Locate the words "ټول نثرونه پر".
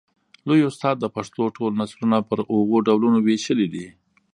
1.55-2.39